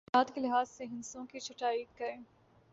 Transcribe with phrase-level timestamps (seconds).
[0.07, 2.17] اعداد کے لحاظ سے ہندسوں کی چھٹائی کریں